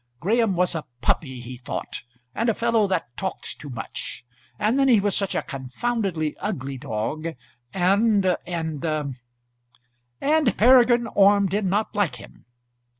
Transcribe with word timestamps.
Graham 0.19 0.55
was 0.55 0.73
a 0.73 0.87
puppy, 1.01 1.39
he 1.41 1.57
thought, 1.57 2.01
and 2.33 2.49
a 2.49 2.55
fellow 2.55 2.87
that 2.87 3.15
talked 3.17 3.59
too 3.59 3.69
much; 3.69 4.25
and 4.57 4.79
then 4.79 4.87
he 4.87 4.99
was 4.99 5.15
such 5.15 5.35
a 5.35 5.43
confoundedly 5.43 6.35
ugly 6.37 6.79
dog, 6.79 7.35
and 7.71 8.35
and 8.47 8.83
and 10.19 10.57
Peregrine 10.57 11.05
Orme 11.05 11.45
did 11.45 11.65
not 11.65 11.93
like 11.93 12.15
him. 12.15 12.45